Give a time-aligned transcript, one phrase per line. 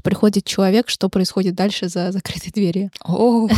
[0.00, 2.90] вот приходит человек, что происходит дальше за закрытой дверью?
[3.04, 3.48] О,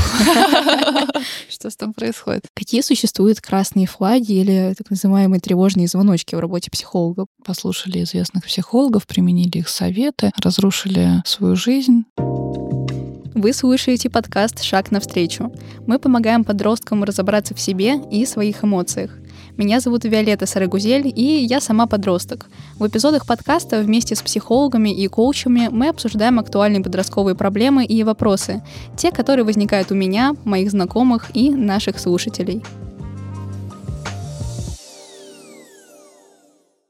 [1.49, 2.47] что с там происходит?
[2.55, 7.27] Какие существуют красные флаги или так называемые тревожные звоночки в работе психолога?
[7.45, 12.05] Послушали известных психологов, применили их советы, разрушили свою жизнь.
[12.17, 15.53] Вы слушаете подкаст «Шаг навстречу».
[15.87, 19.11] Мы помогаем подросткам разобраться в себе и своих эмоциях.
[19.59, 22.47] Меня зовут Виолетта Сарагузель, и я сама подросток.
[22.79, 28.63] В эпизодах подкаста вместе с психологами и коучами мы обсуждаем актуальные подростковые проблемы и вопросы,
[28.97, 32.63] те, которые возникают у меня, моих знакомых и наших слушателей.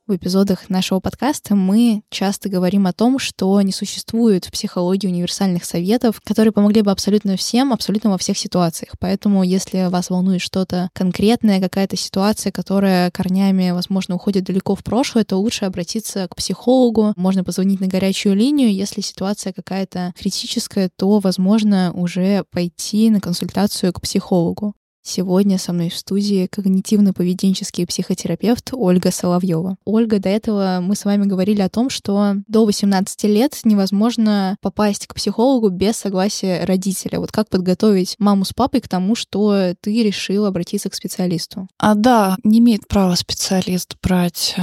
[0.08, 5.64] В эпизодах нашего подкаста мы часто говорим о том, что не существует в психологии универсальных
[5.64, 8.94] советов, которые помогли бы абсолютно всем, абсолютно во всех ситуациях.
[8.98, 15.22] Поэтому, если вас волнует что-то конкретное, какая-то ситуация, которая корнями, возможно, уходит далеко в прошлое,
[15.22, 17.12] то лучше обратиться к психологу.
[17.14, 18.74] Можно позвонить на горячую линию.
[18.74, 24.74] Если ситуация какая-то критическая, то, возможно, уже пойти на консультацию к психологу.
[25.02, 29.76] Сегодня со мной в студии когнитивно-поведенческий психотерапевт Ольга Соловьева.
[29.84, 35.08] Ольга, до этого мы с вами говорили о том, что до 18 лет невозможно попасть
[35.08, 37.18] к психологу без согласия родителя.
[37.18, 41.68] Вот как подготовить маму с папой к тому, что ты решил обратиться к специалисту?
[41.78, 44.60] А да, не имеет права специалист брать э,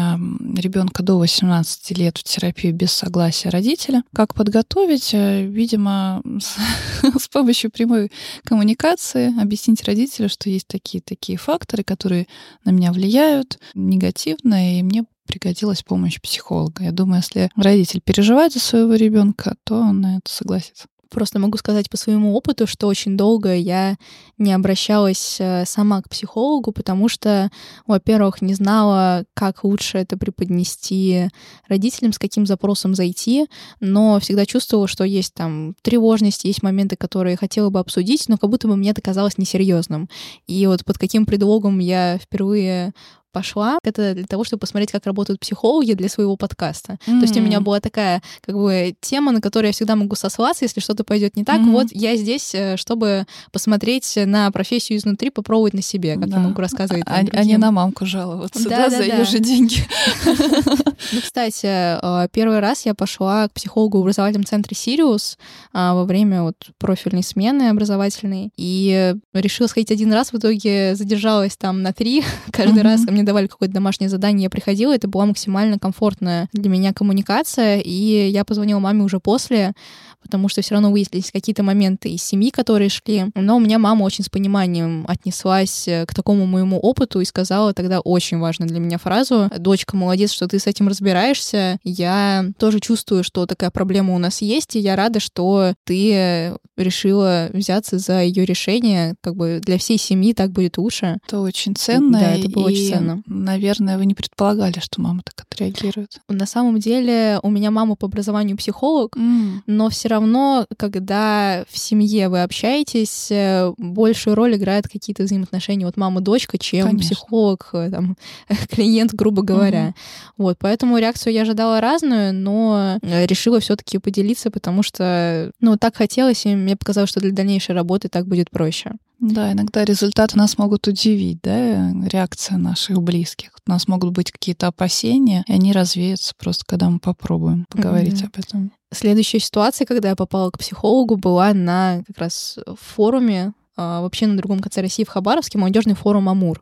[0.56, 4.04] ребенка до 18 лет в терапию без согласия родителя.
[4.14, 5.14] Как подготовить?
[5.14, 8.10] Э, видимо, с помощью прямой
[8.46, 12.28] коммуникации объяснить родителю, что есть такие-такие факторы, которые
[12.64, 16.84] на меня влияют негативно, и мне пригодилась помощь психолога.
[16.84, 20.88] Я думаю, если родитель переживает за своего ребенка, то он на это согласится.
[21.10, 23.98] Просто могу сказать по своему опыту, что очень долго я
[24.38, 27.50] не обращалась э, сама к психологу, потому что,
[27.88, 31.30] во-первых, не знала, как лучше это преподнести
[31.68, 33.48] родителям, с каким запросом зайти,
[33.80, 38.50] но всегда чувствовала, что есть там тревожность, есть моменты, которые хотела бы обсудить, но как
[38.50, 40.10] будто бы мне это казалось несерьезным.
[40.48, 42.94] И вот под каким предлогом я впервые
[43.32, 43.80] пошла.
[43.84, 46.94] Это для того, чтобы посмотреть, как работают психологи для своего подкаста.
[46.94, 47.20] Mm-hmm.
[47.20, 50.66] То есть у меня была такая как бы тема, на которую я всегда могу сослаться,
[50.66, 51.62] если что-то пойдет не так.
[51.62, 51.72] Mm-hmm.
[51.72, 56.38] Вот я здесь, э, чтобы посмотреть на профессию изнутри, попробовать на себе, как да.
[56.38, 57.04] я могу рассказывать.
[57.06, 59.04] А, а не на мамку жаловаться, да, да, да за да.
[59.18, 59.84] ее же деньги.
[61.14, 65.38] Ну, кстати, э, первый раз я пошла к психологу в образовательном центре «Сириус»
[65.74, 71.58] а, во время вот профильной смены образовательной, и решила сходить один раз, в итоге задержалась
[71.58, 72.24] там на три.
[72.52, 76.70] Каждый раз ко мне давали какое-то домашнее задание, я приходила, это была максимально комфортная для
[76.70, 79.74] меня коммуникация, и я позвонила маме уже после,
[80.22, 83.26] потому что все равно выяснились какие-то моменты из семьи, которые шли.
[83.36, 87.74] Но у меня мама очень с пониманием отнеслась э, к такому моему опыту и сказала
[87.74, 91.80] тогда очень важную для меня фразу «Дочка, молодец, что ты с этим разбираешься.
[91.84, 97.50] Я тоже чувствую, что такая проблема у нас есть, и я рада, что ты решила
[97.54, 99.16] взяться за ее решение.
[99.22, 101.18] Как бы для всей семьи так будет лучше».
[101.26, 102.20] Это очень ценно.
[102.20, 103.24] Да, это было и, очень ценно.
[103.26, 106.20] Наверное, вы не предполагали, что мама так отреагирует.
[106.28, 109.62] На самом деле у меня мама по образованию психолог, mm.
[109.68, 115.98] но все равно, когда в семье вы общаетесь, э, большую роль играют какие-то взаимоотношения вот
[115.98, 117.16] мама-дочка, чем Конечно.
[117.16, 118.18] психолог, э, там,
[118.70, 119.90] клиент, грубо говоря.
[119.90, 120.34] Mm-hmm.
[120.38, 125.96] Вот, поэтому реакцию я ожидала разную, но э, решила все-таки поделиться, потому что, ну, так
[125.96, 128.92] хотелось, и мне показалось, что для дальнейшей работы так будет проще.
[129.20, 133.52] Да, иногда результаты нас могут удивить, да, реакция наших близких.
[133.68, 138.26] У нас могут быть какие-то опасения, и они развеются просто, когда мы попробуем поговорить mm-hmm.
[138.26, 138.72] об этом.
[138.92, 144.60] Следующая ситуация, когда я попала к психологу, была на как раз форуме вообще на другом
[144.60, 146.62] конце России, в Хабаровске, молодежный форум «Амур».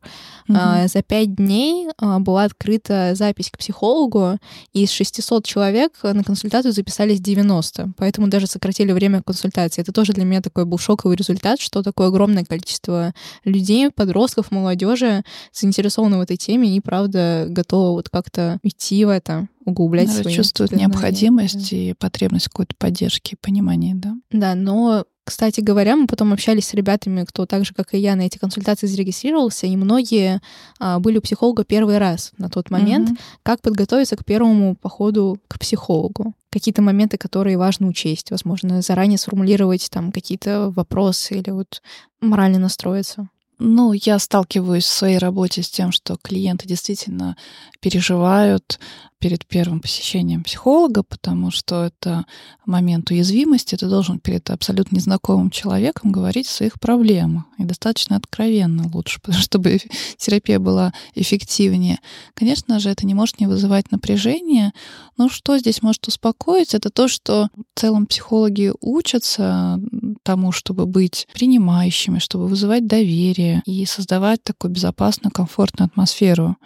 [0.50, 0.88] Mm-hmm.
[0.88, 4.38] За пять дней а, была открыта запись к психологу,
[4.74, 9.82] и из 600 человек на консультацию записались 90, поэтому даже сократили время консультации.
[9.82, 13.14] Это тоже для меня такой был шоковый результат, что такое огромное количество
[13.44, 15.24] людей, подростков, молодежи
[15.54, 20.72] заинтересованы в этой теме и, правда, готовы вот как-то идти в это углублять свои чувствуют
[20.72, 21.78] необходимость да.
[21.78, 24.16] и потребность какой-то поддержки и понимания, да?
[24.32, 28.16] Да, но кстати говоря, мы потом общались с ребятами, кто так же, как и я,
[28.16, 30.40] на эти консультации зарегистрировался, и многие
[30.80, 33.10] а, были у психолога первый раз на тот момент.
[33.10, 33.20] Mm-hmm.
[33.44, 36.34] Как подготовиться к первому походу к психологу?
[36.50, 41.82] Какие-то моменты, которые важно учесть, возможно, заранее сформулировать там какие-то вопросы или вот
[42.22, 43.28] морально настроиться.
[43.60, 47.36] Ну, я сталкиваюсь в своей работе с тем, что клиенты действительно
[47.80, 48.80] переживают
[49.20, 52.26] перед первым посещением психолога, потому что это
[52.66, 53.76] момент уязвимости.
[53.76, 57.46] Ты должен перед абсолютно незнакомым человеком говорить о своих проблемах.
[57.58, 59.80] И достаточно откровенно лучше, чтобы
[60.18, 61.98] терапия была эффективнее.
[62.36, 64.72] Конечно же, это не может не вызывать напряжения.
[65.18, 66.76] Но что здесь может успокоить?
[66.76, 69.80] Это то, что в целом психологи учатся
[70.28, 76.58] тому, чтобы быть принимающими, чтобы вызывать доверие и создавать такую безопасную, комфортную атмосферу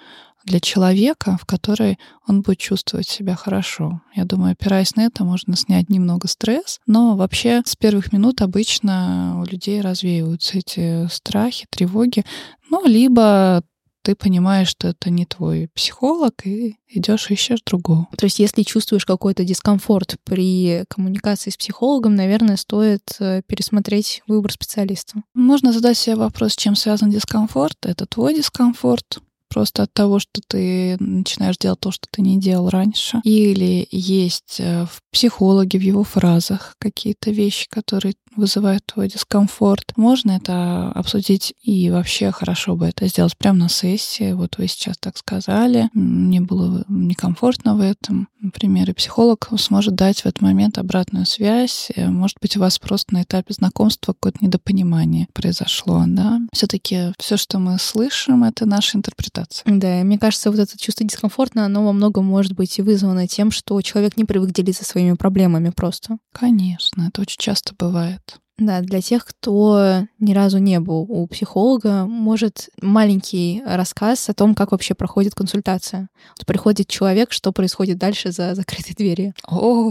[0.43, 4.01] для человека, в которой он будет чувствовать себя хорошо.
[4.15, 9.39] Я думаю, опираясь на это, можно снять немного стресс, но вообще с первых минут обычно
[9.39, 12.25] у людей развеиваются эти страхи, тревоги,
[12.71, 13.61] ну, либо
[14.01, 18.07] ты понимаешь, что это не твой психолог, и идешь ищешь другого.
[18.17, 24.51] То есть, если чувствуешь какой-то дискомфорт при коммуникации с психологом, наверное, стоит э, пересмотреть выбор
[24.51, 25.23] специалиста.
[25.33, 27.77] Можно задать себе вопрос, чем связан дискомфорт.
[27.85, 29.19] Это твой дискомфорт,
[29.51, 33.19] просто от того, что ты начинаешь делать то, что ты не делал раньше.
[33.23, 39.93] Или есть э, в психологе, в его фразах какие-то вещи, которые вызывают твой дискомфорт.
[39.95, 44.33] Можно это обсудить и вообще хорошо бы это сделать прямо на сессии.
[44.33, 48.27] Вот вы сейчас так сказали, мне было некомфортно в этом.
[48.39, 51.91] Например, и психолог сможет дать в этот момент обратную связь.
[51.95, 56.39] Э, может быть, у вас просто на этапе знакомства какое-то недопонимание произошло, да.
[56.51, 59.63] все таки все, что мы слышим, это наша интерпретация.
[59.67, 63.51] Да, мне кажется, вот это чувство дискомфорта, оно во многом может быть и вызвано тем,
[63.51, 66.17] что человек не привык делиться своими проблемами просто.
[66.31, 68.20] Конечно, это очень часто бывает.
[68.61, 74.53] Да, для тех, кто ни разу не был у психолога, может маленький рассказ о том,
[74.53, 76.09] как вообще проходит консультация.
[76.37, 79.33] Вот приходит человек, что происходит дальше за закрытой дверью.
[79.47, 79.89] О,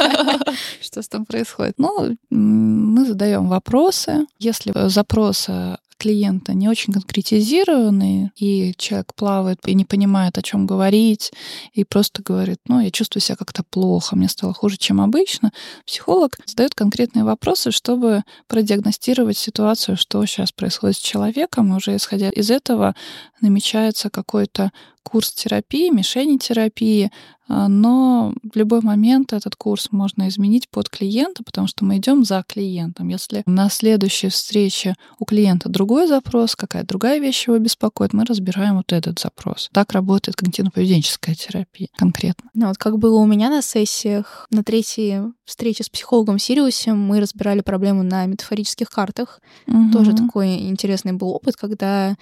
[0.80, 1.74] что с там происходит?
[1.76, 4.24] Ну, мы задаем вопросы.
[4.38, 11.32] Если запроса клиента не очень конкретизированный, и человек плавает и не понимает, о чем говорить,
[11.74, 15.52] и просто говорит, ну, я чувствую себя как-то плохо, мне стало хуже, чем обычно,
[15.86, 22.30] психолог задает конкретные вопросы, чтобы продиагностировать ситуацию, что сейчас происходит с человеком, и уже исходя
[22.30, 22.96] из этого
[23.40, 24.72] намечается какой-то
[25.02, 27.10] курс терапии, мишени терапии,
[27.48, 32.24] а, но в любой момент этот курс можно изменить под клиента, потому что мы идем
[32.24, 33.08] за клиентом.
[33.08, 38.76] Если на следующей встрече у клиента другой запрос, какая-то другая вещь его беспокоит, мы разбираем
[38.76, 39.68] вот этот запрос.
[39.72, 42.48] Так работает когнитивно-поведенческая терапия конкретно.
[42.54, 47.20] Ну, вот как было у меня на сессиях, на третьей встрече с психологом Сириусом мы
[47.20, 49.40] разбирали проблему на метафорических картах.
[49.66, 49.92] Угу.
[49.92, 52.16] Тоже такой интересный был опыт, когда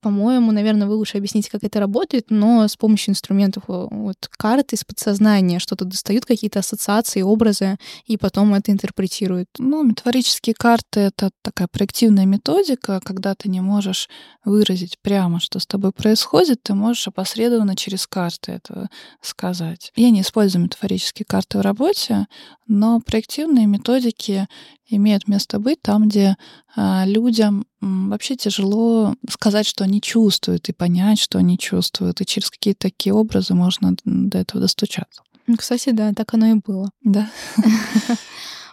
[0.00, 4.72] по-моему, наверное, вы лучше объясните, как это работает, но с помощью инструментов э, вот, карт
[4.72, 7.76] из подсознания что-то достают, какие-то ассоциации, образы,
[8.06, 9.48] и потом это интерпретируют.
[9.58, 14.08] Ну, метафорические карты— это такая проективная методика, когда ты не можешь
[14.44, 18.88] выразить прямо, что с тобой происходит, ты можешь опосредованно через карты это
[19.20, 19.92] сказать.
[19.96, 22.26] Я не использую метафорические карты в работе,
[22.66, 24.46] но проективные методики
[24.90, 26.36] имеют место быть там, где
[26.76, 32.20] а, людям вообще тяжело сказать, что они чувствуют, и понять, что они чувствуют.
[32.20, 35.22] И через какие-то такие образы можно до этого достучаться.
[35.56, 36.90] Кстати, да, так оно и было.
[37.02, 37.30] Да.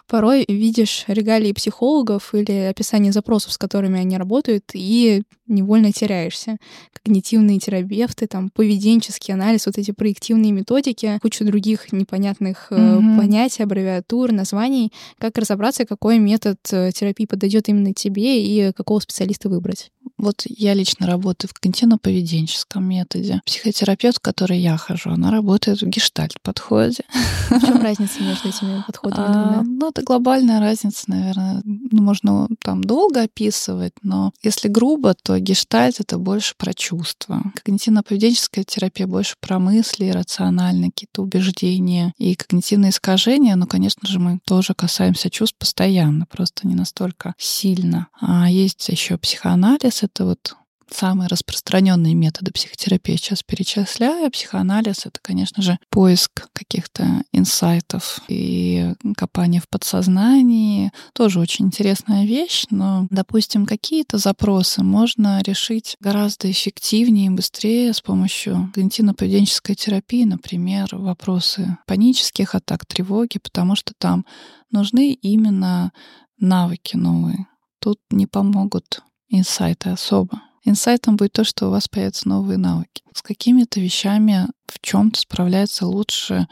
[0.08, 6.56] порой видишь регалии психологов или описание запросов, с которыми они работают, и невольно теряешься.
[6.92, 13.18] Когнитивные терапевты, там, поведенческий анализ, вот эти проективные методики, кучу других непонятных mm-hmm.
[13.18, 14.92] понятий, аббревиатур, названий.
[15.18, 19.90] Как разобраться, какой метод э, терапии подойдет именно тебе и какого специалиста выбрать?
[20.16, 23.40] Вот я лично работаю в когнитивно-поведенческом методе.
[23.46, 27.04] Психотерапевт, в который я хожу, она работает в гештальт-подходе.
[27.50, 29.26] В чем разница между этими подходами?
[29.28, 31.62] А, ну, это глобальная разница, наверное.
[31.64, 37.42] Ну, можно там долго описывать, но если грубо, то гештальт— это больше про чувства.
[37.54, 43.56] Когнитивно-поведенческая терапия больше про мысли, рациональные какие-то убеждения и когнитивные искажения.
[43.56, 48.08] Но, конечно же, мы тоже касаемся чувств постоянно, просто не настолько сильно.
[48.20, 50.56] А есть еще психоанализ, это вот
[50.90, 54.30] самые распространенные методы психотерапии сейчас перечисляю.
[54.30, 60.92] Психоанализ— это, конечно же, поиск каких-то инсайтов и копание в подсознании.
[61.12, 68.00] Тоже очень интересная вещь, но, допустим, какие-то запросы можно решить гораздо эффективнее и быстрее с
[68.00, 74.24] помощью когнитивно-поведенческой терапии, например, вопросы панических атак, тревоги, потому что там
[74.70, 75.92] нужны именно
[76.38, 77.46] навыки новые.
[77.80, 80.42] Тут не помогут инсайты особо.
[80.64, 83.02] Инсайтом будет то, что у вас появятся новые навыки.
[83.14, 86.46] С какими-то вещами в чем-то справляется лучше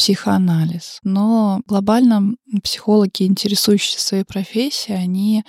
[0.00, 1.00] психоанализ.
[1.02, 5.44] Но глобально психологи, интересующиеся своей профессией, они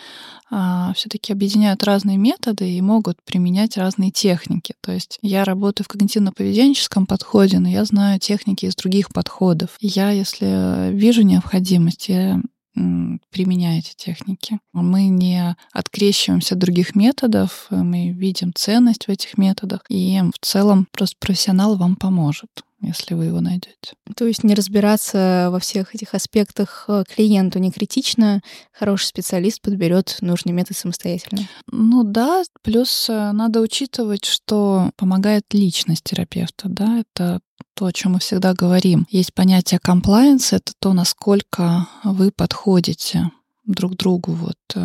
[0.50, 4.74] а, все-таки объединяют разные методы и могут применять разные техники.
[4.82, 9.78] То есть я работаю в когнитивно-поведенческом подходе, но я знаю техники из других подходов.
[9.80, 12.42] Я, если вижу необходимость, я
[12.74, 14.60] применяю эти техники.
[14.74, 20.88] Мы не открещиваемся от других методов, мы видим ценность в этих методах, и в целом
[20.92, 22.50] просто профессионал вам поможет
[22.82, 23.94] если вы его найдете.
[24.16, 30.18] То есть не разбираться во всех этих аспектах э, клиенту не критично, хороший специалист подберет
[30.22, 31.48] нужный метод самостоятельно.
[31.72, 37.40] Ну да, плюс э, надо учитывать, что помогает личность терапевта, да, это
[37.76, 39.06] то, о чем мы всегда говорим.
[39.10, 43.32] Есть понятие compliance, это то, насколько вы подходите
[43.66, 44.82] друг другу, вот э,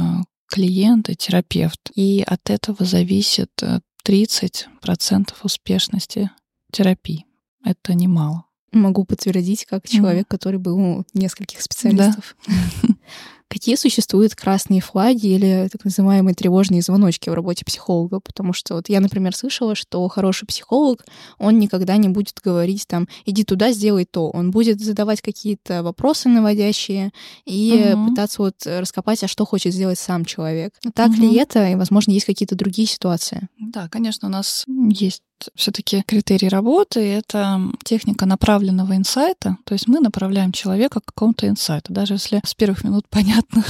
[0.46, 1.90] клиент и терапевт.
[1.94, 3.50] И от этого зависит
[4.06, 6.30] 30% успешности
[6.70, 7.25] терапии
[7.66, 8.44] это немало.
[8.72, 10.30] Могу подтвердить, как человек, mm.
[10.30, 12.36] который был у нескольких специалистов.
[12.46, 12.54] Да.
[13.48, 18.18] Какие существуют красные флаги или так называемые тревожные звоночки в работе психолога?
[18.18, 21.04] Потому что вот я, например, слышала, что хороший психолог,
[21.38, 24.30] он никогда не будет говорить там, иди туда, сделай то.
[24.30, 27.12] Он будет задавать какие-то вопросы наводящие
[27.44, 28.08] и угу.
[28.08, 30.74] пытаться вот раскопать, а что хочет сделать сам человек.
[30.94, 31.22] Так угу.
[31.22, 31.68] ли это?
[31.68, 33.48] И, возможно, есть какие-то другие ситуации?
[33.66, 35.22] Да, конечно, у нас есть
[35.54, 39.56] все-таки критерий работы— это техника направленного инсайта.
[39.64, 43.64] То есть мы направляем человека к какому-то инсайту, даже если с первых минут понятно,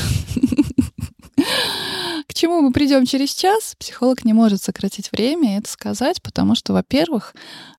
[2.29, 6.55] к чему мы придем через час, психолог не может сократить время и это сказать, потому
[6.55, 7.35] что, во-первых,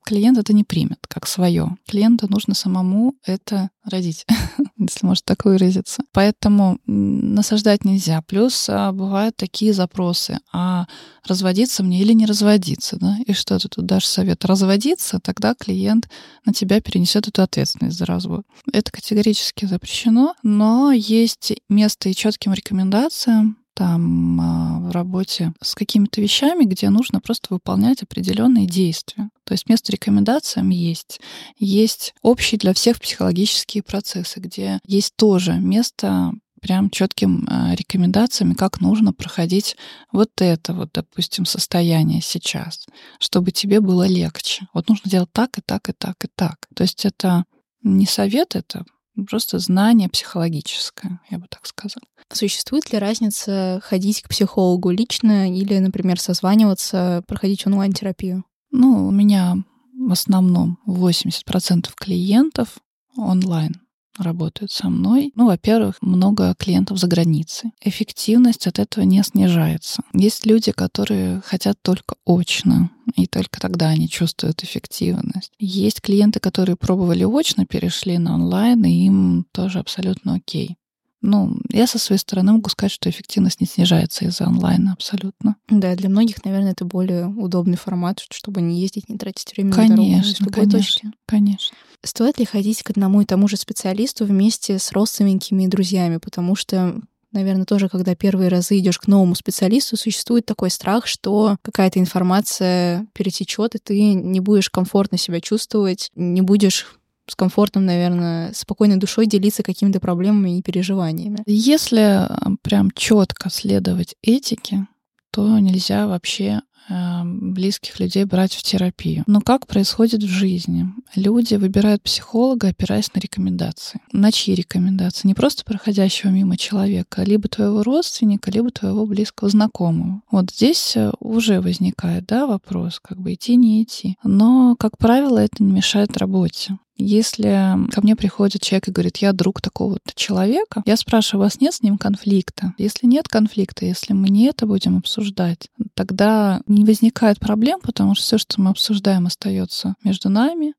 [0.05, 1.75] клиент это не примет как свое.
[1.85, 4.25] Клиенту нужно самому это родить,
[4.77, 6.03] если можно так выразиться.
[6.13, 8.21] Поэтому насаждать нельзя.
[8.21, 10.87] Плюс а, бывают такие запросы, а
[11.25, 13.17] разводиться мне или не разводиться, да?
[13.25, 14.45] И что ты тут дашь совет?
[14.45, 16.09] Разводиться, тогда клиент
[16.45, 18.45] на тебя перенесет эту ответственность за развод.
[18.71, 26.19] Это категорически запрещено, но есть место и четким рекомендациям, там а, в работе с какими-то
[26.19, 29.29] вещами, где нужно просто выполнять определенные действия.
[29.43, 31.21] То есть место рекомендациям есть.
[31.59, 38.81] Есть общие для всех психологические процессы, где есть тоже место прям четким а, рекомендациями, как
[38.81, 39.77] нужно проходить
[40.11, 42.87] вот это вот, допустим, состояние сейчас,
[43.19, 44.65] чтобы тебе было легче.
[44.73, 46.65] Вот нужно делать так и так и так и так.
[46.75, 47.45] То есть это
[47.83, 48.85] не совет, это
[49.29, 52.07] просто знание психологическое, я бы так сказала.
[52.31, 58.43] Существует ли разница ходить к психологу лично или, например, созваниваться, проходить онлайн-терапию?
[58.71, 59.55] Ну, у меня
[59.97, 62.77] в основном 80% клиентов
[63.15, 63.81] онлайн
[64.17, 65.31] работают со мной.
[65.35, 67.71] Ну, во-первых, много клиентов за границей.
[67.81, 70.01] Эффективность от этого не снижается.
[70.13, 75.51] Есть люди, которые хотят только очно, и только тогда они чувствуют эффективность.
[75.59, 80.77] Есть клиенты, которые пробовали очно, перешли на онлайн, и им тоже абсолютно окей.
[81.21, 85.55] Ну, я со своей стороны могу сказать, что эффективность не снижается из-за онлайна абсолютно.
[85.67, 89.95] Да, для многих, наверное, это более удобный формат, чтобы не ездить, не тратить время конечно,
[89.95, 91.11] на дорогу из любой конечно, точки.
[91.25, 91.77] Конечно.
[92.03, 96.17] Стоит ли ходить к одному и тому же специалисту вместе с родственниками и друзьями?
[96.17, 101.57] Потому что наверное, тоже, когда первые разы идешь к новому специалисту, существует такой страх, что
[101.61, 106.96] какая-то информация перетечет, и ты не будешь комфортно себя чувствовать, не будешь
[107.27, 111.39] с комфортом, наверное, спокойной душой делиться какими-то проблемами и переживаниями.
[111.45, 114.87] Если э, прям четко следовать этике,
[115.31, 119.23] то нельзя вообще э, близких людей брать в терапию.
[119.27, 120.87] Но как происходит в жизни?
[121.15, 123.99] Люди выбирают психолога, опираясь на рекомендации.
[124.13, 125.27] На чьи рекомендации?
[125.27, 130.21] Не просто проходящего мимо человека, либо твоего родственника, либо твоего близкого знакомого.
[130.31, 134.15] Вот здесь э, уже возникает да, вопрос, как бы идти, не идти.
[134.23, 136.77] Но, как правило, это не мешает работе.
[136.97, 141.61] Если ко мне приходит человек и говорит, я друг такого-то человека, я спрашиваю, у вас
[141.61, 142.73] нет с ним конфликта?
[142.77, 148.23] Если нет конфликта, если мы не это будем обсуждать, тогда не возникает проблем, потому что
[148.23, 150.73] все, что мы обсуждаем, остается между нами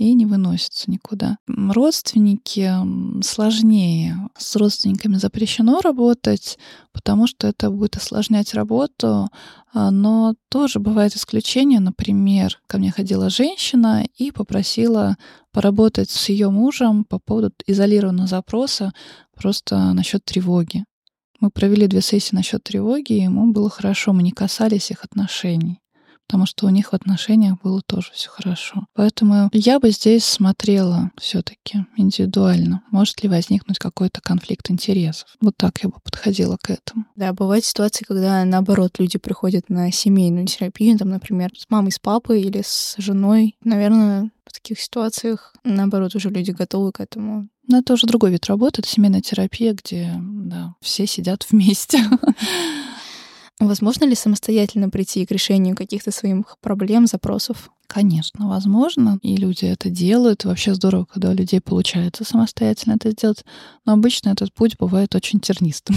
[0.00, 1.36] и не выносится никуда.
[1.46, 2.72] Родственники
[3.22, 4.16] сложнее.
[4.38, 6.58] С родственниками запрещено работать,
[6.92, 9.28] потому что это будет осложнять работу,
[9.74, 11.80] а, но тоже бывает исключение.
[11.80, 15.18] Например, ко мне ходила женщина и попросила
[15.52, 18.94] поработать с ее мужем по поводу изолированного запроса
[19.36, 20.86] просто насчет тревоги.
[21.40, 25.78] Мы провели две сессии насчет тревоги, и ему было хорошо, мы не касались их отношений
[26.30, 28.86] потому что у них в отношениях было тоже все хорошо.
[28.94, 32.84] Поэтому я бы здесь смотрела все-таки индивидуально.
[32.92, 35.28] Может ли возникнуть какой-то конфликт интересов?
[35.40, 37.06] Вот так я бы подходила к этому.
[37.16, 41.98] Да, бывают ситуации, когда наоборот люди приходят на семейную терапию, там, например, с мамой, с
[41.98, 43.56] папой или с женой.
[43.64, 47.48] Наверное, в таких ситуациях, наоборот, уже люди готовы к этому.
[47.66, 51.98] Но это уже другой вид работы, это семейная терапия, где да, все сидят вместе.
[53.60, 57.70] Возможно ли самостоятельно прийти к решению каких-то своих проблем, запросов?
[57.86, 60.44] Конечно, возможно, и люди это делают.
[60.44, 63.44] Вообще здорово, когда у людей получается самостоятельно это сделать.
[63.84, 65.94] Но обычно этот путь бывает очень тернистым.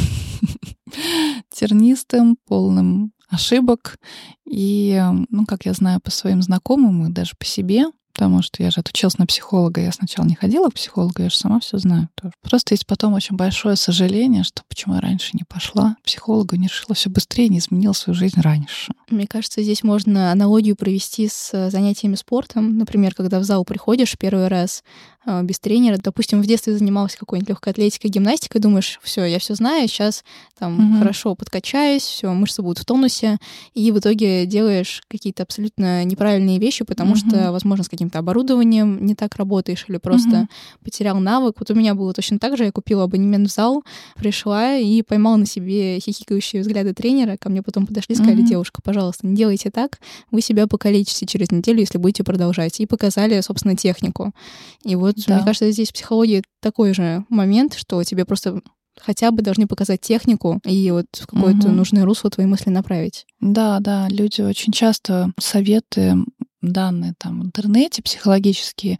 [1.49, 3.97] тернистым, полным ошибок.
[4.45, 7.85] И, ну, как я знаю по своим знакомым и даже по себе,
[8.23, 9.81] потому что я же отучилась на психолога.
[9.81, 12.33] Я сначала не ходила к психологу, я же сама все знаю тоже.
[12.41, 16.67] Просто есть потом очень большое сожаление, что почему я раньше не пошла к психологу, не
[16.67, 18.93] решила все быстрее, не изменила свою жизнь раньше.
[19.09, 22.77] Мне кажется, здесь можно аналогию провести с занятиями спортом.
[22.77, 24.85] Например, когда в зал приходишь первый раз,
[25.43, 25.97] без тренера.
[25.97, 30.23] Допустим, в детстве занимался какой-нибудь легкой атлетикой, гимнастикой, думаешь, все, я все знаю, сейчас
[30.57, 30.99] там mm-hmm.
[30.99, 33.37] хорошо подкачаюсь, все, мышцы будут в тонусе,
[33.73, 37.29] и в итоге делаешь какие-то абсолютно неправильные вещи, потому mm-hmm.
[37.29, 40.83] что, возможно, с каким-то оборудованием не так работаешь или просто mm-hmm.
[40.83, 41.55] потерял навык.
[41.59, 43.83] Вот у меня было точно так же, я купила абонемент в зал,
[44.15, 48.47] пришла и поймала на себе хихикающие взгляды тренера, ко мне потом подошли, сказали, mm-hmm.
[48.47, 49.99] девушка, пожалуйста, не делайте так,
[50.31, 52.79] вы себя покалечите через неделю, если будете продолжать.
[52.79, 54.33] И показали, собственно, технику.
[54.83, 55.35] И вот вот, да.
[55.35, 58.61] мне кажется, здесь в психологии такой же момент, что тебе просто
[58.99, 61.75] хотя бы должны показать технику и вот в какое-то угу.
[61.75, 63.25] нужное русло твои мысли направить.
[63.39, 66.15] Да, да, люди очень часто советы
[66.61, 68.99] данные там в интернете психологические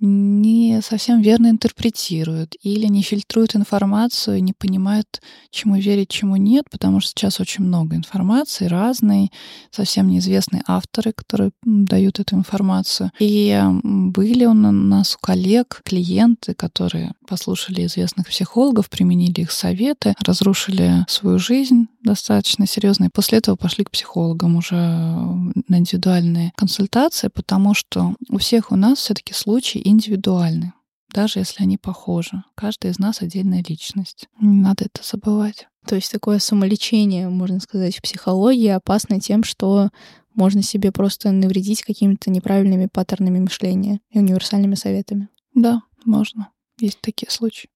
[0.00, 7.00] не совсем верно интерпретируют или не фильтруют информацию, не понимают, чему верить, чему нет, потому
[7.00, 9.30] что сейчас очень много информации разной,
[9.70, 13.10] совсем неизвестные авторы, которые дают эту информацию.
[13.18, 21.04] И были у нас у коллег клиенты, которые послушали известных психологов, применили их советы, разрушили
[21.08, 27.74] свою жизнь достаточно серьезно, и после этого пошли к психологам уже на индивидуальные консультации, потому
[27.74, 30.72] что у всех у нас все-таки случаи индивидуальны,
[31.12, 32.42] даже если они похожи.
[32.54, 34.28] Каждый из нас отдельная личность.
[34.40, 35.68] Не надо это забывать.
[35.86, 39.90] То есть такое самолечение, можно сказать, в психологии опасно тем, что
[40.34, 45.28] можно себе просто навредить какими-то неправильными паттернами мышления и универсальными советами.
[45.54, 46.50] Да, можно.
[46.78, 47.68] Есть такие случаи.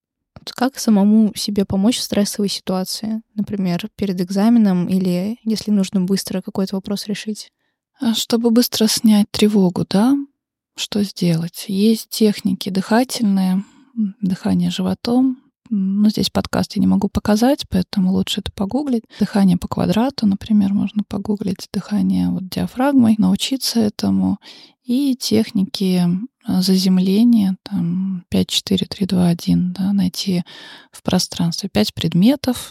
[0.54, 3.23] Как самому себе помочь в стрессовой ситуации?
[3.35, 7.50] Например, перед экзаменом или если нужно быстро какой-то вопрос решить?
[8.00, 10.16] А чтобы быстро снять тревогу, да,
[10.76, 11.66] что сделать?
[11.68, 13.64] Есть техники дыхательные,
[14.20, 15.38] дыхание животом.
[15.70, 19.04] Ну, здесь подкаст я не могу показать, поэтому лучше это погуглить.
[19.18, 21.68] Дыхание по квадрату, например, можно погуглить.
[21.72, 24.38] Дыхание вот диафрагмой, научиться этому.
[24.84, 26.02] И техники
[26.44, 30.42] а, заземления, там 5, 4, 3, 2, 1, да, найти
[30.92, 32.70] в пространстве 5 предметов,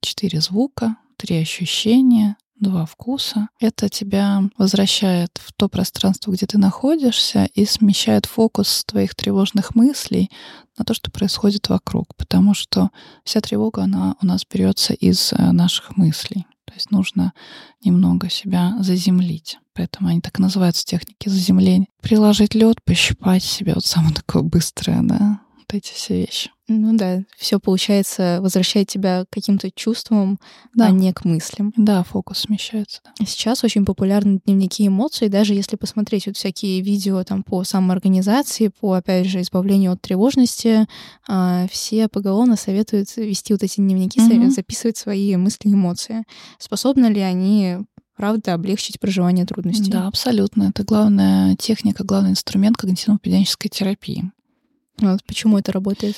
[0.00, 3.48] 4 звука, 3 ощущения, два вкуса.
[3.60, 10.30] Это тебя возвращает в то пространство, где ты находишься, и смещает фокус твоих тревожных мыслей
[10.78, 12.14] на то, что происходит вокруг.
[12.16, 12.90] Потому что
[13.24, 16.46] вся тревога, она у нас берется из э, наших мыслей.
[16.64, 17.32] То есть нужно
[17.84, 19.58] немного себя заземлить.
[19.74, 21.88] Поэтому они так называются техники заземления.
[22.00, 26.50] Приложить лед, пощипать себя, вот самое такое быстрое, да, вот эти все вещи.
[26.66, 30.38] Ну да, все получается возвращает тебя к каким-то чувствам,
[30.74, 30.86] да.
[30.86, 31.74] а не к мыслям.
[31.76, 33.02] Да, фокус смещается.
[33.04, 33.26] Да.
[33.26, 38.94] Сейчас очень популярны дневники эмоций, даже если посмотреть вот всякие видео там по самоорганизации, по,
[38.94, 40.86] опять же, избавлению от тревожности,
[41.28, 44.50] а, все поголовно советуют вести вот эти дневники, угу.
[44.50, 46.24] записывать свои мысли и эмоции.
[46.58, 47.78] Способны ли они
[48.16, 49.90] правда, облегчить проживание трудностей.
[49.90, 50.70] Да, абсолютно.
[50.70, 54.30] Это главная техника, главный инструмент когнитивно-поведенческой терапии.
[55.00, 56.16] Вот почему это работает?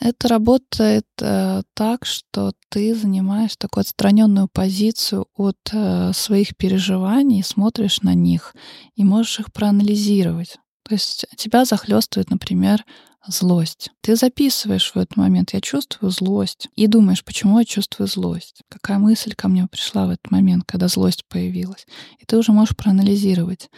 [0.00, 8.02] Это работает э, так, что ты занимаешь такую отстраненную позицию от э, своих переживаний, смотришь
[8.02, 8.54] на них
[8.96, 10.58] и можешь их проанализировать.
[10.82, 12.84] То есть тебя захлестывает, например,
[13.26, 13.90] злость.
[14.00, 18.98] Ты записываешь в этот момент, я чувствую злость, и думаешь, почему я чувствую злость, какая
[18.98, 21.86] мысль ко мне пришла в этот момент, когда злость появилась.
[22.18, 23.70] И ты уже можешь проанализировать.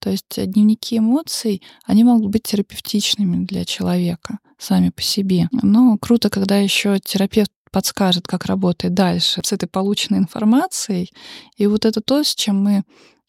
[0.00, 5.48] То есть дневники эмоций, они могут быть терапевтичными для человека сами по себе.
[5.52, 11.12] Но круто, когда еще терапевт подскажет, как работает дальше с этой полученной информацией.
[11.56, 12.82] И вот это то, с чем мы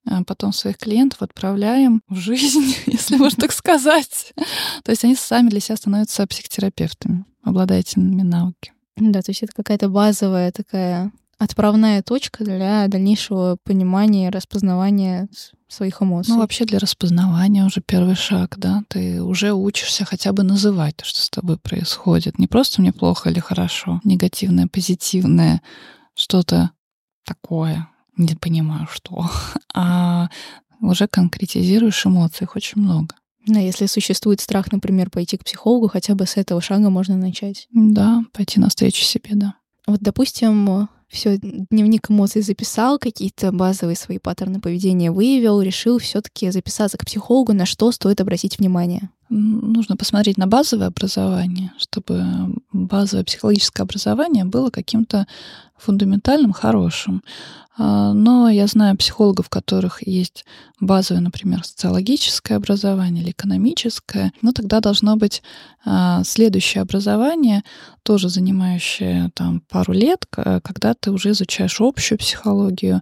[0.07, 4.33] а, потом своих клиентов отправляем в жизнь, если можно так сказать.
[4.83, 8.73] То есть они сами для себя становятся психотерапевтами, обладателями науки.
[8.97, 15.29] Да, то есть это какая-то базовая такая отправная точка для дальнейшего понимания, распознавания
[15.69, 16.33] своих эмоций.
[16.33, 18.83] Ну, вообще для распознавания уже первый шаг, да.
[18.89, 22.39] Ты уже учишься хотя бы называть то, что с тобой происходит.
[22.39, 25.61] Не просто мне плохо или хорошо, негативное, позитивное,
[26.15, 26.71] что-то
[27.23, 29.29] такое, не понимаю что,
[29.73, 30.29] а
[30.81, 33.15] уже конкретизируешь эмоции, их очень много.
[33.45, 37.67] Да, если существует страх, например, пойти к психологу, хотя бы с этого шага можно начать.
[37.71, 39.55] Да, пойти навстречу себе, да.
[39.87, 46.97] Вот, допустим, все, дневник эмоций записал, какие-то базовые свои паттерны поведения выявил, решил все-таки записаться
[46.97, 49.09] к психологу, на что стоит обратить внимание.
[49.29, 52.23] Нужно посмотреть на базовое образование, чтобы
[52.71, 55.27] базовое психологическое образование было каким-то
[55.79, 57.23] фундаментальным, хорошим.
[57.77, 60.45] А, но я знаю психологов, у которых есть
[60.81, 64.33] базовое, например, социологическое образование или экономическое.
[64.41, 65.41] Но тогда должно быть
[65.85, 67.63] а, следующее образование,
[68.03, 73.01] тоже занимающее там пару лет, когда ты уже изучаешь общую психологию,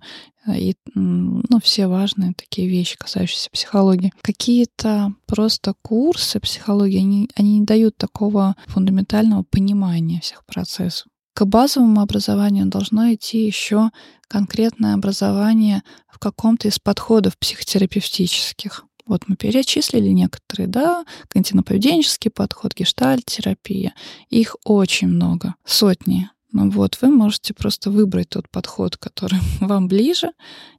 [0.55, 4.13] и ну, все важные такие вещи, касающиеся психологии.
[4.21, 11.07] Какие-то просто курсы психологии, они, они не дают такого фундаментального понимания всех процессов.
[11.37, 13.91] К базовому образованию должно идти еще
[14.27, 18.85] конкретное образование в каком-то из подходов психотерапевтических.
[19.05, 23.93] Вот мы перечислили некоторые, да, когнитивно-поведенческий подход, гештальт-терапия.
[24.31, 26.27] Их очень много, сотни.
[26.53, 30.31] Ну вот, вы можете просто выбрать тот подход, который вам ближе,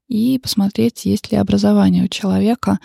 [0.08, 2.80] и посмотреть, есть ли образование у человека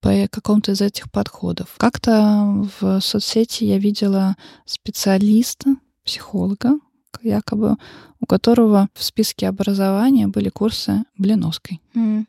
[0.00, 1.76] по какому-то из этих подходов.
[1.76, 4.34] Как-то в соцсети я видела
[4.66, 6.80] специалиста, психолога,
[7.22, 7.76] якобы,
[8.20, 11.80] у которого в списке образования были курсы Блиновской.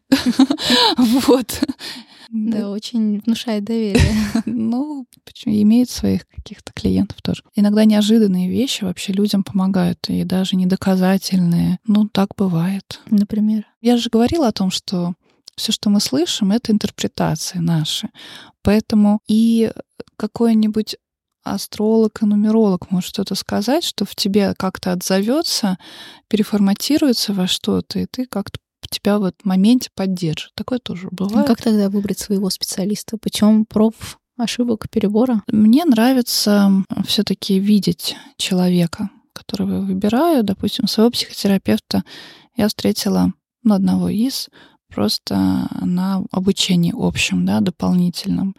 [1.27, 1.61] Вот.
[2.31, 4.15] Да, очень внушает доверие.
[4.45, 5.05] Ну,
[5.45, 7.43] имеет своих каких-то клиентов тоже.
[7.55, 11.79] Иногда неожиданные вещи вообще людям помогают, и даже недоказательные.
[11.85, 13.01] Ну, так бывает.
[13.09, 13.65] Например?
[13.81, 15.13] Я же говорила о том, что
[15.55, 18.09] все, что мы слышим, это интерпретации наши.
[18.61, 19.71] Поэтому и
[20.17, 20.97] какой-нибудь
[21.45, 25.77] астролог и нумеролог может что-то сказать, что в тебе как-то отзовется,
[26.27, 30.51] переформатируется во что-то, и ты как-то тебя в этом моменте поддержит.
[30.55, 31.45] Такое тоже ну, бывает.
[31.45, 33.17] А как тогда выбрать своего специалиста?
[33.17, 33.95] Почем проб
[34.37, 35.43] ошибок, перебора?
[35.47, 36.71] Мне нравится
[37.05, 40.43] все-таки видеть человека, которого я выбираю.
[40.43, 42.03] Допустим, своего психотерапевта
[42.55, 44.49] я встретила ну, одного из
[44.87, 48.55] просто на обучении общем, да, дополнительном.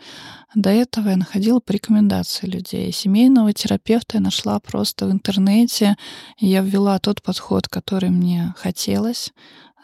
[0.54, 2.92] До этого я находила по рекомендации людей.
[2.92, 5.96] Семейного терапевта я нашла просто в интернете.
[6.38, 9.32] Я ввела тот подход, который мне хотелось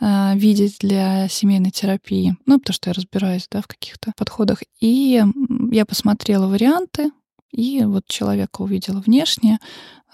[0.00, 2.36] э, видеть для семейной терапии.
[2.46, 4.62] Ну, потому что я разбираюсь, да, в каких-то подходах.
[4.80, 5.22] И
[5.70, 7.10] я посмотрела варианты,
[7.52, 9.58] и вот человека увидела внешне,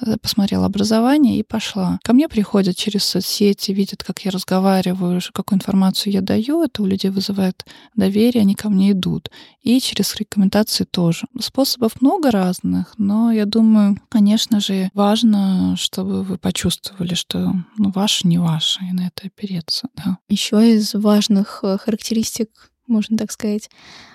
[0.01, 1.99] Э, посмотрела образование и пошла.
[2.05, 6.63] Ко мне приходят через соцсети, видят, как я разговариваю, какую информацию я даю.
[6.63, 7.65] Это у людей вызывает
[7.97, 9.31] доверие, они ко мне идут.
[9.63, 11.27] И через рекомендации тоже.
[11.41, 18.29] Способов много разных, но я думаю, конечно же, важно, чтобы вы почувствовали, что ну, ваше
[18.29, 19.89] не ваше, и на это опереться.
[19.97, 20.19] Да.
[20.29, 23.71] Еще из важных э, характеристик можно так сказать,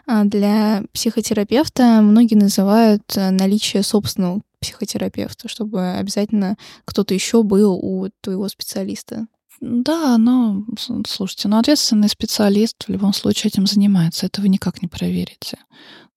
[0.06, 8.10] а, для психотерапевта многие называют э, наличие собственного психотерапевта, чтобы обязательно кто-то еще был у
[8.22, 9.28] твоего специалиста.
[9.62, 10.66] Да, но,
[11.08, 15.58] слушайте, но ответственный специалист в любом случае этим занимается, это вы никак не проверите.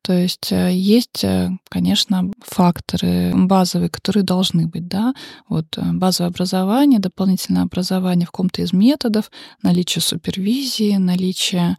[0.02, 5.14] То есть э, есть, э, конечно, факторы базовые, которые должны быть, да,
[5.48, 9.30] вот базовое образование, дополнительное образование в каком-то из методов,
[9.62, 11.76] наличие супервизии, наличие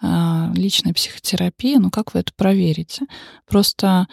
[0.00, 3.06] а, личной психотерапии, ну как вы это проверите?
[3.48, 4.06] Просто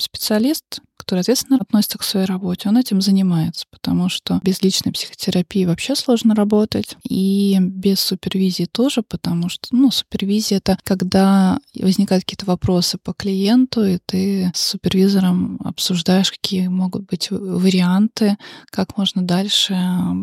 [0.00, 5.66] специалист, который ответственно относится к своей работе, он этим занимается, потому что без личной психотерапии
[5.66, 12.46] вообще сложно работать, и без супервизии тоже, потому что, ну, супервизия— это когда возникают какие-то
[12.46, 18.38] вопросы по клиенту, и ты с супервизором обсуждаешь, какие могут быть варианты,
[18.70, 19.76] как можно дальше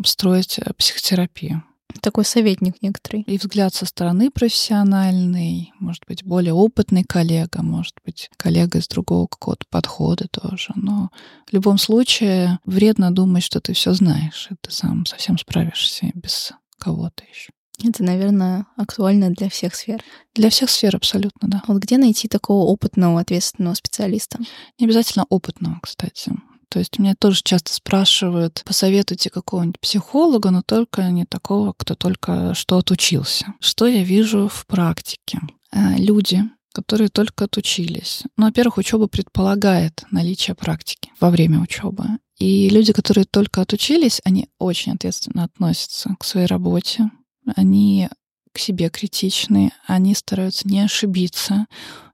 [0.04, 1.62] строить психотерапию
[2.00, 3.22] такой советник некоторый.
[3.22, 9.26] И взгляд со стороны профессиональный, может быть, более опытный коллега, может быть, коллега из другого
[9.26, 10.72] какого-то подхода тоже.
[10.74, 11.10] Но
[11.46, 16.52] в любом случае вредно думать, что ты все знаешь, и ты сам совсем справишься без
[16.78, 17.50] кого-то еще.
[17.84, 20.02] Это, наверное, актуально для всех сфер.
[20.34, 21.62] Для всех сфер абсолютно, да.
[21.68, 24.38] Вот где найти такого опытного, ответственного специалиста?
[24.80, 26.32] Не обязательно опытного, кстати.
[26.70, 32.54] То есть меня тоже часто спрашивают, посоветуйте какого-нибудь психолога, но только не такого, кто только
[32.54, 33.54] что отучился.
[33.60, 35.40] Что я вижу в практике?
[35.72, 38.22] Э, люди, которые только отучились.
[38.36, 42.04] Ну, во-первых, учеба предполагает наличие практики во время учебы.
[42.38, 47.10] И люди, которые только отучились, они очень ответственно относятся к своей работе.
[47.56, 48.08] Они
[48.52, 51.66] к себе критичны, они стараются не ошибиться,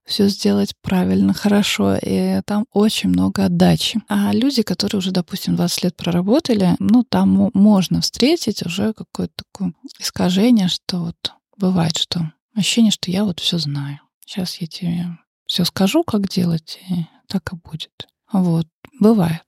[0.05, 4.01] все сделать правильно, хорошо, и там очень много отдачи.
[4.09, 9.73] А люди, которые уже, допустим, 20 лет проработали, ну, там можно встретить уже какое-то такое
[9.99, 14.01] искажение, что вот бывает, что ощущение, что я вот все знаю.
[14.25, 18.09] Сейчас я тебе все скажу, как делать, и так и будет.
[18.33, 18.67] Вот,
[19.01, 19.45] бывает.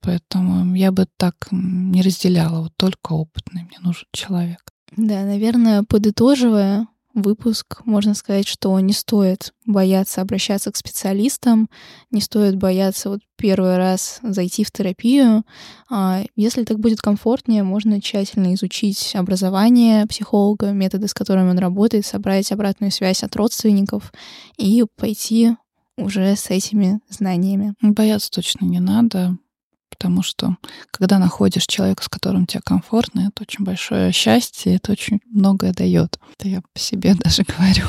[0.00, 4.60] Поэтому я бы так не разделяла, вот только опытный мне нужен человек.
[4.96, 11.70] Да, наверное, подытоживая, выпуск, можно сказать, что не стоит бояться обращаться к специалистам,
[12.10, 15.44] не стоит бояться вот первый раз зайти в терапию.
[15.90, 22.04] А если так будет комфортнее, можно тщательно изучить образование психолога, методы, с которыми он работает,
[22.04, 24.12] собрать обратную связь от родственников
[24.58, 25.56] и пойти
[25.96, 27.74] уже с этими знаниями.
[27.80, 29.38] Бояться точно не надо
[29.94, 30.56] потому что
[30.90, 36.18] когда находишь человека, с которым тебе комфортно, это очень большое счастье, это очень многое дает.
[36.38, 37.86] Это я по себе даже говорю.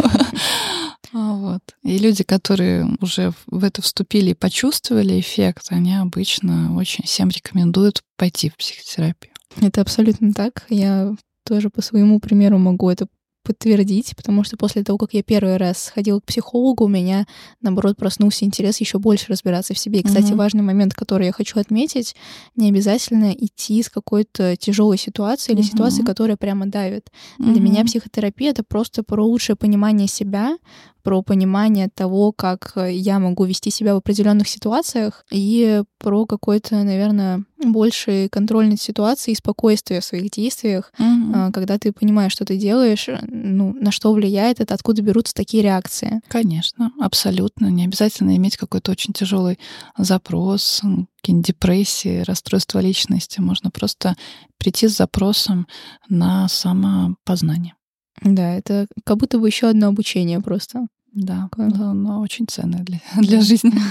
[1.13, 1.61] А, вот.
[1.83, 8.01] И люди, которые уже в это вступили и почувствовали эффект, они обычно очень всем рекомендуют
[8.17, 9.33] пойти в психотерапию.
[9.61, 10.65] Это абсолютно так.
[10.69, 11.15] Я
[11.45, 13.07] тоже по своему примеру могу это
[13.45, 17.25] подтвердить, потому что после того, как я первый раз ходила к психологу, у меня,
[17.61, 19.99] наоборот, проснулся интерес еще больше разбираться в себе.
[19.99, 20.35] И, кстати, mm-hmm.
[20.35, 22.15] важный момент, который я хочу отметить,
[22.55, 25.71] не обязательно идти с какой-то тяжелой ситуации или mm-hmm.
[25.71, 27.11] ситуации, которая прямо давит.
[27.39, 27.53] Mm-hmm.
[27.53, 30.57] Для меня психотерапия— это просто про лучшее понимание себя,
[31.05, 37.45] про понимание того, как я могу вести себя в определенных ситуациях, и про какой-то, наверное,
[37.63, 41.51] больший контроль над ситуацией и спокойствие в своих действиях, mm-hmm.
[41.51, 46.21] когда ты понимаешь, что ты делаешь, ну, на что влияет это, откуда берутся такие реакции.
[46.27, 47.67] Конечно, абсолютно.
[47.67, 49.59] Не обязательно иметь какой-то очень тяжелый
[49.99, 50.81] запрос,
[51.21, 53.41] какие-нибудь депрессии, расстройство личности.
[53.41, 54.15] Можно просто
[54.57, 55.67] прийти с запросом
[56.09, 57.75] на самопознание.
[58.21, 60.87] Да, это как будто бы еще одно обучение просто.
[61.13, 63.73] Да, но очень ценное для, для жизни.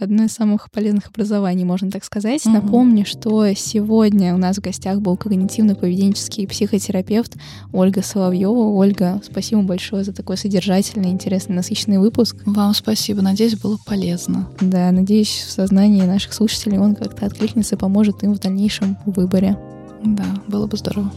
[0.00, 2.44] Одно из самых полезных образований, можно так сказать.
[2.44, 2.52] Mm-hmm.
[2.52, 7.36] Напомню, что сегодня у нас в гостях был когнитивно-поведенческий психотерапевт
[7.72, 8.74] Ольга Соловьева.
[8.74, 12.36] Ольга, спасибо большое за такой содержательный, интересный, насыщенный выпуск.
[12.44, 13.22] Вам спасибо.
[13.22, 14.48] Надеюсь, было полезно.
[14.60, 19.56] Да, надеюсь, в сознании наших слушателей он как-то откликнется и поможет им в дальнейшем выборе.
[20.02, 21.12] Да, было бы здорово.